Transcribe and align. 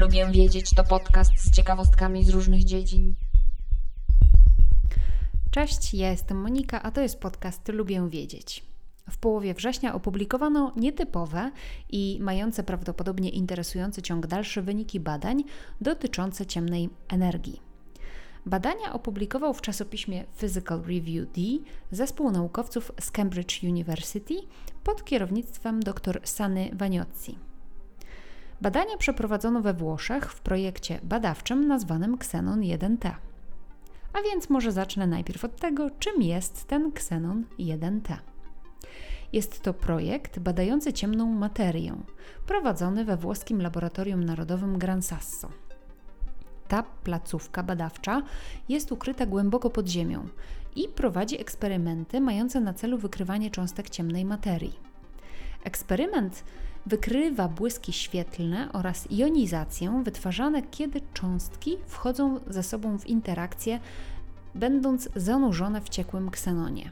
Lubię 0.00 0.26
wiedzieć 0.32 0.70
to 0.70 0.84
podcast 0.84 1.30
z 1.36 1.50
ciekawostkami 1.50 2.24
z 2.24 2.28
różnych 2.28 2.64
dziedzin. 2.64 3.14
Cześć, 5.50 5.94
ja 5.94 6.10
jestem 6.10 6.40
Monika, 6.40 6.82
a 6.82 6.90
to 6.90 7.00
jest 7.00 7.20
podcast 7.20 7.68
Lubię 7.68 8.08
wiedzieć. 8.10 8.64
W 9.10 9.18
połowie 9.18 9.54
września 9.54 9.94
opublikowano 9.94 10.72
nietypowe 10.76 11.50
i 11.90 12.18
mające 12.20 12.64
prawdopodobnie 12.64 13.30
interesujący 13.30 14.02
ciąg 14.02 14.26
dalszy 14.26 14.62
wyniki 14.62 15.00
badań 15.00 15.44
dotyczące 15.80 16.46
ciemnej 16.46 16.90
energii. 17.08 17.60
Badania 18.46 18.92
opublikował 18.92 19.54
w 19.54 19.62
czasopiśmie 19.62 20.24
Physical 20.36 20.82
Review 20.82 21.32
D 21.32 21.40
zespół 21.90 22.30
naukowców 22.30 22.92
z 23.00 23.10
Cambridge 23.10 23.62
University 23.62 24.34
pod 24.84 25.04
kierownictwem 25.04 25.82
dr 25.82 26.20
Sany 26.24 26.70
Vaniozzi. 26.72 27.47
Badania 28.60 28.96
przeprowadzono 28.96 29.62
we 29.62 29.74
Włoszech 29.74 30.32
w 30.32 30.40
projekcie 30.40 31.00
badawczym 31.02 31.66
nazwanym 31.66 32.14
Xenon 32.14 32.60
1T. 32.60 33.10
A 34.12 34.22
więc 34.22 34.50
może 34.50 34.72
zacznę 34.72 35.06
najpierw 35.06 35.44
od 35.44 35.56
tego, 35.56 35.90
czym 35.98 36.22
jest 36.22 36.64
ten 36.64 36.86
Xenon 36.86 37.44
1T. 37.58 38.16
Jest 39.32 39.62
to 39.62 39.74
projekt 39.74 40.38
badający 40.38 40.92
ciemną 40.92 41.26
materię, 41.26 41.96
prowadzony 42.46 43.04
we 43.04 43.16
włoskim 43.16 43.62
laboratorium 43.62 44.24
narodowym 44.24 44.78
Gran 44.78 45.02
Sasso. 45.02 45.48
Ta 46.68 46.82
placówka 46.82 47.62
badawcza 47.62 48.22
jest 48.68 48.92
ukryta 48.92 49.26
głęboko 49.26 49.70
pod 49.70 49.88
ziemią 49.88 50.28
i 50.76 50.88
prowadzi 50.88 51.40
eksperymenty 51.40 52.20
mające 52.20 52.60
na 52.60 52.74
celu 52.74 52.98
wykrywanie 52.98 53.50
cząstek 53.50 53.90
ciemnej 53.90 54.24
materii. 54.24 54.87
Eksperyment 55.64 56.44
wykrywa 56.86 57.48
błyski 57.48 57.92
świetlne 57.92 58.72
oraz 58.72 59.06
jonizację 59.10 60.02
wytwarzane, 60.04 60.62
kiedy 60.62 61.00
cząstki 61.14 61.76
wchodzą 61.86 62.40
ze 62.46 62.62
sobą 62.62 62.98
w 62.98 63.06
interakcję, 63.06 63.80
będąc 64.54 65.08
zanurzone 65.16 65.80
w 65.80 65.88
ciekłym 65.88 66.30
ksenonie. 66.30 66.90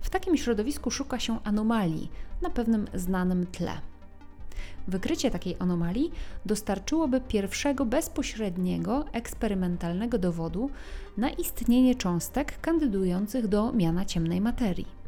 W 0.00 0.10
takim 0.10 0.36
środowisku 0.36 0.90
szuka 0.90 1.18
się 1.18 1.42
anomalii 1.44 2.10
na 2.42 2.50
pewnym 2.50 2.86
znanym 2.94 3.46
tle. 3.46 3.72
Wykrycie 4.88 5.30
takiej 5.30 5.56
anomalii 5.58 6.12
dostarczyłoby 6.46 7.20
pierwszego 7.20 7.84
bezpośredniego 7.84 9.04
eksperymentalnego 9.12 10.18
dowodu 10.18 10.70
na 11.16 11.30
istnienie 11.30 11.94
cząstek 11.94 12.60
kandydujących 12.60 13.48
do 13.48 13.72
miana 13.72 14.04
ciemnej 14.04 14.40
materii. 14.40 14.99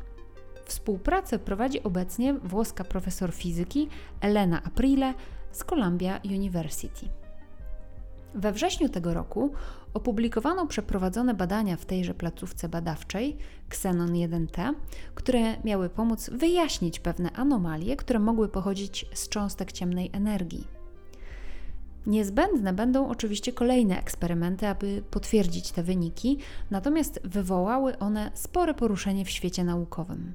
Współpracę 0.73 1.39
prowadzi 1.39 1.83
obecnie 1.83 2.35
włoska 2.35 2.85
profesor 2.85 3.33
fizyki 3.33 3.89
Elena 4.21 4.63
Aprile 4.63 5.15
z 5.51 5.65
Columbia 5.65 6.21
University. 6.25 7.09
We 8.35 8.53
wrześniu 8.53 8.89
tego 8.89 9.15
roku 9.15 9.53
opublikowano 9.95 10.67
przeprowadzone 10.67 11.35
badania 11.35 11.77
w 11.77 11.85
tejże 11.85 12.15
placówce 12.15 12.69
badawczej 12.69 13.37
Xenon 13.69 14.13
1T, 14.13 14.75
które 15.15 15.63
miały 15.65 15.89
pomóc 15.89 16.31
wyjaśnić 16.31 17.01
pewne 17.01 17.33
anomalie, 17.33 17.97
które 17.97 18.19
mogły 18.19 18.49
pochodzić 18.49 19.07
z 19.15 19.29
cząstek 19.29 19.73
ciemnej 19.73 20.11
energii. 20.13 20.67
Niezbędne 22.07 22.73
będą 22.73 23.09
oczywiście 23.09 23.53
kolejne 23.53 23.99
eksperymenty, 23.99 24.67
aby 24.67 25.03
potwierdzić 25.11 25.73
te 25.73 25.83
wyniki, 25.83 26.39
natomiast 26.71 27.21
wywołały 27.25 27.99
one 27.99 28.31
spore 28.35 28.75
poruszenie 28.75 29.25
w 29.25 29.31
świecie 29.31 29.65
naukowym. 29.65 30.35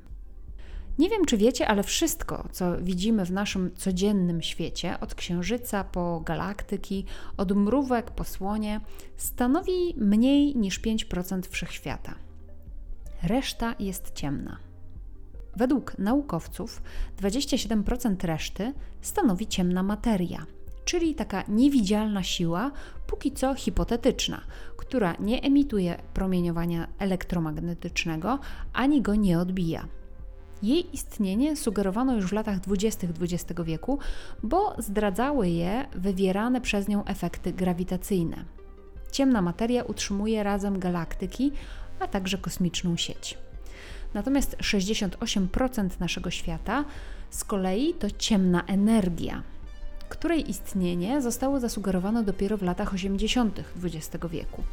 Nie 0.98 1.10
wiem, 1.10 1.26
czy 1.26 1.38
wiecie, 1.38 1.68
ale 1.68 1.84
wszystko, 1.84 2.48
co 2.52 2.82
widzimy 2.82 3.26
w 3.26 3.32
naszym 3.32 3.76
codziennym 3.76 4.42
świecie, 4.42 5.00
od 5.00 5.16
księżyca 5.16 5.84
po 5.84 6.22
galaktyki, 6.26 7.06
od 7.38 7.52
mrówek 7.52 8.12
po 8.12 8.24
słonie, 8.24 8.82
stanowi 9.18 9.96
mniej 9.98 10.56
niż 10.56 10.82
5% 10.82 11.42
wszechświata. 11.50 12.16
Reszta 13.24 13.76
jest 13.80 14.14
ciemna. 14.14 14.58
Według 15.56 15.98
naukowców 15.98 16.82
27% 17.22 18.26
reszty 18.26 18.74
stanowi 19.02 19.48
ciemna 19.48 19.84
materia, 19.84 20.46
czyli 20.86 21.16
taka 21.16 21.44
niewidzialna 21.48 22.24
siła, 22.24 22.72
póki 23.08 23.32
co 23.32 23.54
hipotetyczna, 23.56 24.42
która 24.78 25.16
nie 25.20 25.42
emituje 25.42 26.02
promieniowania 26.14 26.88
elektromagnetycznego 27.00 28.40
ani 28.74 29.02
go 29.02 29.16
nie 29.16 29.40
odbija. 29.40 29.88
Jej 30.64 30.96
istnienie 30.96 31.56
sugerowano 31.56 32.16
już 32.16 32.26
w 32.26 32.32
latach 32.32 32.60
20. 32.60 33.08
XX 33.22 33.62
wieku, 33.64 34.00
bo 34.44 34.76
zdradzały 34.78 35.50
je 35.50 35.86
wywierane 35.96 36.62
przez 36.62 36.88
nią 36.88 37.06
efekty 37.06 37.54
grawitacyjne. 37.54 38.46
Ciemna 39.12 39.42
materia 39.42 39.84
utrzymuje 39.84 40.44
razem 40.44 40.80
galaktyki, 40.80 41.52
a 42.00 42.08
także 42.08 42.38
kosmiczną 42.38 42.98
sieć. 42.98 43.38
Natomiast 44.14 44.58
68% 44.58 45.90
naszego 46.00 46.32
świata 46.32 46.86
z 47.30 47.44
kolei 47.44 47.94
to 47.94 48.08
ciemna 48.12 48.64
energia, 48.68 49.44
której 50.10 50.50
istnienie 50.50 51.22
zostało 51.22 51.60
zasugerowane 51.60 52.24
dopiero 52.24 52.58
w 52.58 52.62
latach 52.62 52.94
80. 52.94 53.60
XX 53.84 54.26
wieku. 54.32 54.64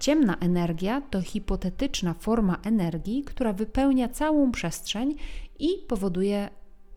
Ciemna 0.00 0.36
energia 0.40 1.00
to 1.00 1.22
hipotetyczna 1.22 2.14
forma 2.14 2.56
energii, 2.64 3.24
która 3.24 3.52
wypełnia 3.52 4.08
całą 4.08 4.52
przestrzeń 4.52 5.14
i 5.58 5.68
powoduje 5.88 6.48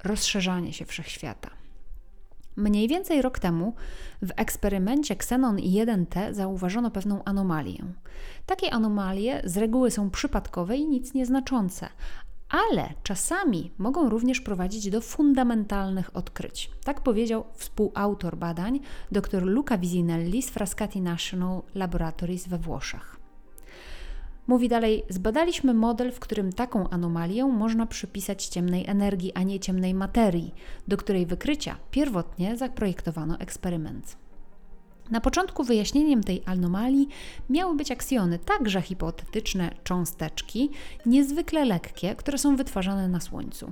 rozszerzanie 0.03 0.73
się 0.73 0.85
wszechświata. 0.85 1.49
Mniej 2.55 2.87
więcej 2.87 3.21
rok 3.21 3.39
temu 3.39 3.73
w 4.21 4.31
eksperymencie 4.35 5.13
Xenon 5.13 5.55
1T 5.57 6.33
zauważono 6.33 6.91
pewną 6.91 7.23
anomalię. 7.23 7.85
Takie 8.45 8.73
anomalie 8.73 9.41
z 9.43 9.57
reguły 9.57 9.91
są 9.91 10.09
przypadkowe 10.09 10.77
i 10.77 10.87
nic 10.87 11.13
nieznaczące, 11.13 11.89
ale 12.49 12.89
czasami 13.03 13.71
mogą 13.77 14.09
również 14.09 14.41
prowadzić 14.41 14.89
do 14.89 15.01
fundamentalnych 15.01 16.15
odkryć. 16.15 16.71
Tak 16.83 17.01
powiedział 17.01 17.45
współautor 17.53 18.37
badań 18.37 18.79
dr 19.11 19.43
Luca 19.43 19.77
Visinelli 19.77 20.41
z 20.41 20.49
Frascati 20.49 21.01
National 21.01 21.61
Laboratories 21.75 22.47
we 22.47 22.57
Włoszech. 22.57 23.19
Mówi 24.47 24.69
dalej: 24.69 25.03
Zbadaliśmy 25.09 25.73
model, 25.73 26.11
w 26.11 26.19
którym 26.19 26.53
taką 26.53 26.89
anomalię 26.89 27.45
można 27.45 27.85
przypisać 27.85 28.45
ciemnej 28.45 28.85
energii, 28.87 29.33
a 29.33 29.43
nie 29.43 29.59
ciemnej 29.59 29.93
materii, 29.93 30.53
do 30.87 30.97
której 30.97 31.25
wykrycia 31.25 31.75
pierwotnie 31.91 32.57
zaprojektowano 32.57 33.39
eksperyment. 33.39 34.17
Na 35.11 35.21
początku 35.21 35.63
wyjaśnieniem 35.63 36.23
tej 36.23 36.43
anomalii 36.45 37.07
miały 37.49 37.75
być 37.75 37.91
aksjony, 37.91 38.39
także 38.39 38.81
hipotetyczne 38.81 39.71
cząsteczki, 39.83 40.69
niezwykle 41.05 41.65
lekkie, 41.65 42.15
które 42.15 42.37
są 42.37 42.55
wytwarzane 42.55 43.07
na 43.07 43.19
Słońcu. 43.19 43.71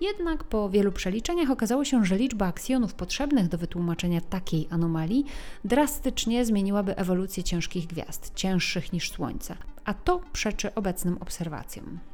Jednak 0.00 0.44
po 0.44 0.70
wielu 0.70 0.92
przeliczeniach 0.92 1.50
okazało 1.50 1.84
się, 1.84 2.04
że 2.04 2.16
liczba 2.16 2.46
aksjonów 2.46 2.94
potrzebnych 2.94 3.48
do 3.48 3.58
wytłumaczenia 3.58 4.20
takiej 4.20 4.68
anomalii 4.70 5.24
drastycznie 5.64 6.44
zmieniłaby 6.44 6.96
ewolucję 6.96 7.44
ciężkich 7.44 7.86
gwiazd, 7.86 8.32
cięższych 8.34 8.92
niż 8.92 9.10
Słońce, 9.10 9.56
a 9.84 9.94
to 9.94 10.20
przeczy 10.32 10.74
obecnym 10.74 11.18
obserwacjom. 11.20 12.11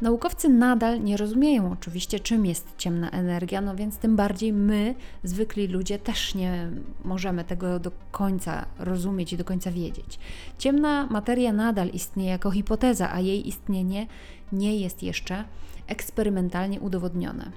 Naukowcy 0.00 0.48
nadal 0.48 1.02
nie 1.02 1.16
rozumieją 1.16 1.72
oczywiście, 1.72 2.20
czym 2.20 2.46
jest 2.46 2.74
ciemna 2.76 3.10
energia, 3.10 3.60
no 3.60 3.76
więc 3.76 3.98
tym 3.98 4.16
bardziej 4.16 4.52
my, 4.52 4.94
zwykli 5.24 5.66
ludzie, 5.66 5.98
też 5.98 6.34
nie 6.34 6.70
możemy 7.04 7.44
tego 7.44 7.78
do 7.78 7.90
końca 8.10 8.66
rozumieć 8.78 9.32
i 9.32 9.36
do 9.36 9.44
końca 9.44 9.70
wiedzieć. 9.70 10.18
Ciemna 10.58 11.06
materia 11.10 11.52
nadal 11.52 11.88
istnieje 11.88 12.30
jako 12.30 12.50
hipoteza, 12.50 13.12
a 13.12 13.20
jej 13.20 13.48
istnienie 13.48 14.06
nie 14.52 14.76
jest 14.76 15.02
jeszcze 15.02 15.44
eksperymentalnie 15.86 16.80
udowodnione. 16.80 17.50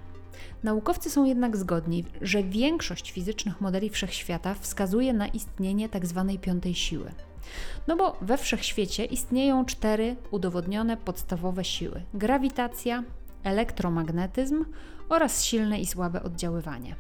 Naukowcy 0.64 1.10
są 1.10 1.26
jednak 1.26 1.58
zgodni, 1.58 2.06
że 2.22 2.44
większość 2.44 3.12
fizycznych 3.12 3.62
modeli 3.62 3.90
wszechświata 3.90 4.54
wskazuje 4.54 5.14
na 5.14 5.28
istnienie 5.28 5.90
tzw. 5.90 6.26
Tak 6.32 6.42
piątej 6.42 6.76
siły. 6.76 7.12
No 7.88 7.96
bo 7.96 8.18
we 8.22 8.38
wszechświecie 8.38 9.06
istnieją 9.06 9.66
cztery 9.66 10.16
udowodnione 10.32 10.98
podstawowe 10.98 11.64
siły: 11.64 12.02
grawitacja, 12.14 13.04
elektromagnetyzm 13.44 14.66
oraz 15.10 15.44
silne 15.44 15.80
i 15.80 15.86
słabe 15.86 16.24
oddziaływanie. 16.24 16.96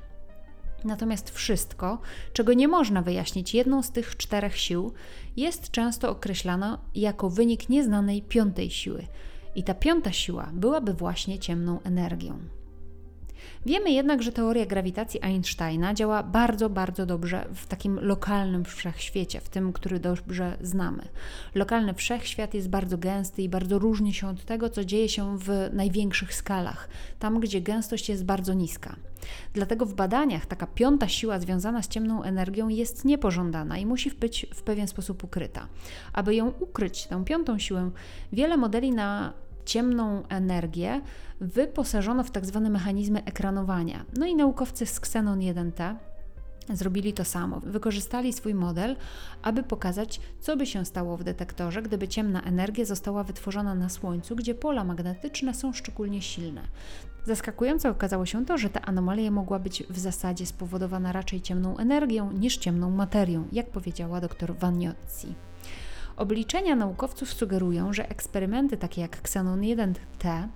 Natomiast 0.83 1.29
wszystko, 1.29 1.99
czego 2.33 2.53
nie 2.53 2.67
można 2.67 3.01
wyjaśnić 3.01 3.53
jedną 3.53 3.83
z 3.83 3.91
tych 3.91 4.17
czterech 4.17 4.57
sił, 4.57 4.93
jest 5.37 5.71
często 5.71 6.09
określane 6.09 6.77
jako 6.95 7.29
wynik 7.29 7.69
nieznanej 7.69 8.21
piątej 8.21 8.69
siły. 8.69 9.07
I 9.55 9.63
ta 9.63 9.73
piąta 9.73 10.11
siła 10.11 10.49
byłaby 10.53 10.93
właśnie 10.93 11.39
ciemną 11.39 11.81
energią. 11.81 12.39
Wiemy 13.65 13.91
jednak, 13.91 14.23
że 14.23 14.31
teoria 14.31 14.65
grawitacji 14.65 15.23
Einsteina 15.23 15.93
działa 15.93 16.23
bardzo, 16.23 16.69
bardzo 16.69 17.05
dobrze 17.05 17.45
w 17.53 17.67
takim 17.67 17.99
lokalnym 17.99 18.65
wszechświecie, 18.65 19.39
w 19.39 19.49
tym, 19.49 19.73
który 19.73 19.99
dobrze 19.99 20.57
znamy. 20.61 21.07
Lokalny 21.55 21.93
wszechświat 21.93 22.53
jest 22.53 22.69
bardzo 22.69 22.97
gęsty 22.97 23.41
i 23.41 23.49
bardzo 23.49 23.79
różni 23.79 24.13
się 24.13 24.27
od 24.27 24.45
tego, 24.45 24.69
co 24.69 24.85
dzieje 24.85 25.09
się 25.09 25.37
w 25.37 25.69
największych 25.73 26.35
skalach, 26.35 26.89
tam 27.19 27.39
gdzie 27.39 27.61
gęstość 27.61 28.09
jest 28.09 28.25
bardzo 28.25 28.53
niska. 28.53 28.95
Dlatego 29.53 29.85
w 29.85 29.93
badaniach 29.93 30.45
taka 30.45 30.67
piąta 30.67 31.07
siła 31.07 31.39
związana 31.39 31.81
z 31.81 31.87
ciemną 31.87 32.23
energią 32.23 32.67
jest 32.67 33.05
niepożądana 33.05 33.77
i 33.77 33.85
musi 33.85 34.11
być 34.11 34.45
w 34.55 34.61
pewien 34.61 34.87
sposób 34.87 35.23
ukryta. 35.23 35.67
Aby 36.13 36.35
ją 36.35 36.53
ukryć, 36.59 37.07
tę 37.07 37.25
piątą 37.25 37.59
siłę, 37.59 37.91
wiele 38.33 38.57
modeli 38.57 38.91
na 38.91 39.33
ciemną 39.65 40.27
energię 40.27 41.01
wyposażono 41.41 42.23
w 42.23 42.31
tak 42.31 42.45
zwane 42.45 42.69
mechanizmy 42.69 43.23
ekranowania. 43.23 44.05
No 44.17 44.25
i 44.25 44.35
naukowcy 44.35 44.85
z 44.85 44.97
Xenon 44.97 45.39
1T 45.39 45.95
zrobili 46.69 47.13
to 47.13 47.25
samo. 47.25 47.59
Wykorzystali 47.59 48.33
swój 48.33 48.53
model, 48.53 48.95
aby 49.41 49.63
pokazać, 49.63 50.19
co 50.39 50.57
by 50.57 50.65
się 50.65 50.85
stało 50.85 51.17
w 51.17 51.23
detektorze, 51.23 51.81
gdyby 51.81 52.07
ciemna 52.07 52.41
energia 52.41 52.85
została 52.85 53.23
wytworzona 53.23 53.75
na 53.75 53.89
Słońcu, 53.89 54.35
gdzie 54.35 54.55
pola 54.55 54.83
magnetyczne 54.83 55.53
są 55.53 55.73
szczególnie 55.73 56.21
silne. 56.21 56.61
Zaskakujące 57.25 57.89
okazało 57.89 58.25
się 58.25 58.45
to, 58.45 58.57
że 58.57 58.69
ta 58.69 58.81
anomalia 58.81 59.31
mogła 59.31 59.59
być 59.59 59.83
w 59.89 59.99
zasadzie 59.99 60.45
spowodowana 60.45 61.11
raczej 61.11 61.41
ciemną 61.41 61.77
energią 61.77 62.31
niż 62.31 62.57
ciemną 62.57 62.89
materią, 62.89 63.47
jak 63.51 63.69
powiedziała 63.69 64.21
dr 64.21 64.55
Vaniozzi. 64.55 65.35
Obliczenia 66.17 66.75
naukowców 66.75 67.33
sugerują, 67.33 67.93
że 67.93 68.09
eksperymenty 68.09 68.77
takie 68.77 69.01
jak 69.01 69.17
Xenon 69.17 69.61
1T 69.61 70.47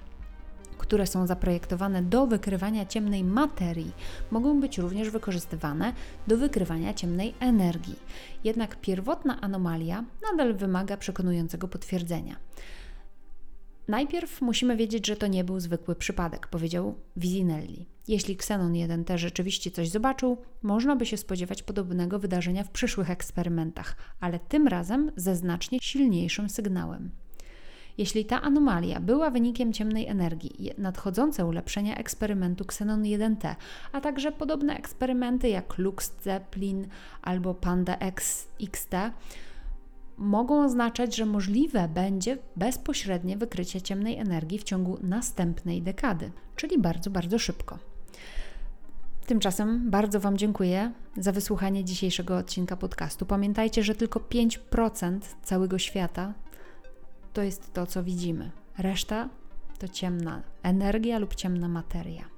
które 0.78 1.08
są 1.08 1.28
zaprojektowane 1.28 2.04
do 2.04 2.28
wykrywania 2.28 2.86
ciemnej 2.86 3.24
materii, 3.24 3.92
mogą 4.32 4.62
być 4.62 4.78
również 4.78 5.10
wykorzystywane 5.10 5.94
do 6.28 6.38
wykrywania 6.38 6.94
ciemnej 6.94 7.34
energii. 7.40 8.00
Jednak 8.44 8.82
pierwotna 8.82 9.42
anomalia 9.42 10.04
nadal 10.32 10.54
wymaga 10.54 10.98
przekonującego 10.98 11.68
potwierdzenia. 11.68 12.36
Najpierw 13.88 14.42
musimy 14.42 14.78
wiedzieć, 14.78 15.08
że 15.08 15.16
to 15.16 15.28
nie 15.28 15.44
był 15.44 15.60
zwykły 15.60 15.96
przypadek, 15.96 16.48
powiedział 16.48 16.96
Vizinelli. 17.18 17.86
Jeśli 18.08 18.34
Xenon 18.34 18.74
1T 18.74 19.18
rzeczywiście 19.18 19.72
coś 19.72 19.90
zobaczył, 19.90 20.38
można 20.62 20.96
by 20.96 21.06
się 21.06 21.18
spodziewać 21.18 21.64
podobnego 21.64 22.20
wydarzenia 22.20 22.64
w 22.64 22.70
przyszłych 22.70 23.10
eksperymentach, 23.12 23.96
ale 24.20 24.40
tym 24.40 24.68
razem 24.68 25.12
ze 25.16 25.36
znacznie 25.36 25.80
silniejszym 25.82 26.50
sygnałem. 26.50 27.12
Jeśli 27.98 28.26
ta 28.26 28.42
anomalia 28.42 29.00
była 29.00 29.30
wynikiem 29.30 29.74
ciemnej 29.74 30.08
energii, 30.08 30.72
nadchodzące 30.78 31.46
ulepszenia 31.46 31.96
eksperymentu 31.96 32.64
Xenon 32.64 33.04
1T, 33.04 33.56
a 33.92 34.02
także 34.02 34.32
podobne 34.32 34.78
eksperymenty 34.78 35.50
jak 35.50 35.78
Lux 35.78 36.12
Zeppelin 36.22 36.88
albo 37.22 37.54
Panda 37.54 37.98
X 37.98 38.48
XT, 38.64 38.92
mogą 40.18 40.64
oznaczać, 40.64 41.16
że 41.16 41.26
możliwe 41.26 41.88
będzie 41.88 42.38
bezpośrednie 42.56 43.38
wykrycie 43.38 43.82
ciemnej 43.82 44.18
energii 44.18 44.60
w 44.60 44.64
ciągu 44.64 44.98
następnej 45.02 45.82
dekady, 45.82 46.32
czyli 46.56 46.80
bardzo, 46.80 47.10
bardzo 47.10 47.40
szybko. 47.40 47.80
Tymczasem 49.26 49.90
bardzo 49.90 50.20
Wam 50.20 50.38
dziękuję 50.38 50.92
za 51.18 51.32
wysłuchanie 51.32 51.84
dzisiejszego 51.84 52.38
odcinka 52.38 52.78
podcastu. 52.78 53.26
Pamiętajcie, 53.26 53.84
że 53.84 53.96
tylko 53.96 54.20
5% 54.20 55.20
całego 55.44 55.80
świata 55.80 56.34
to 57.34 57.42
jest 57.42 57.74
to, 57.74 57.86
co 57.86 58.04
widzimy. 58.04 58.52
Reszta 58.78 59.30
to 59.80 59.88
ciemna 59.88 60.42
energia 60.64 61.20
lub 61.20 61.36
ciemna 61.36 61.68
materia. 61.68 62.37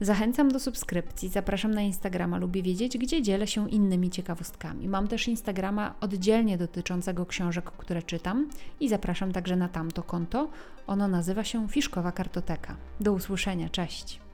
Zachęcam 0.00 0.48
do 0.48 0.60
subskrypcji, 0.60 1.28
zapraszam 1.28 1.74
na 1.74 1.82
Instagrama, 1.82 2.38
lubię 2.38 2.62
wiedzieć, 2.62 2.98
gdzie 2.98 3.22
dzielę 3.22 3.46
się 3.46 3.70
innymi 3.70 4.10
ciekawostkami. 4.10 4.88
Mam 4.88 5.08
też 5.08 5.28
Instagrama 5.28 5.94
oddzielnie 6.00 6.58
dotyczącego 6.58 7.26
książek, 7.26 7.64
które 7.64 8.02
czytam 8.02 8.48
i 8.80 8.88
zapraszam 8.88 9.32
także 9.32 9.56
na 9.56 9.68
tamto 9.68 10.02
konto. 10.02 10.48
Ono 10.86 11.08
nazywa 11.08 11.44
się 11.44 11.68
Fiszkowa 11.68 12.12
Kartoteka. 12.12 12.76
Do 13.00 13.12
usłyszenia, 13.12 13.68
cześć! 13.68 14.25